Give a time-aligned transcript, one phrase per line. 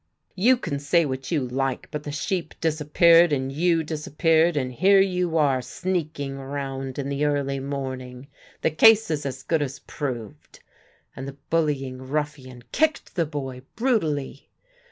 [0.33, 4.99] "You can say what you like, but the sheep disappeared and you disappeared, and here
[4.99, 8.25] you are sneaking round in the early morning.
[8.63, 10.59] The case is as good as proved,"
[11.15, 14.49] and the bullying ruffian kicked the boy brutally.